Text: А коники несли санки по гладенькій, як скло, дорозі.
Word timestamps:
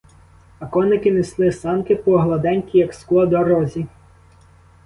А 0.59 0.65
коники 0.71 1.09
несли 1.11 1.51
санки 1.51 1.93
по 1.95 2.17
гладенькій, 2.17 2.79
як 2.79 2.93
скло, 2.93 3.25
дорозі. 3.25 3.87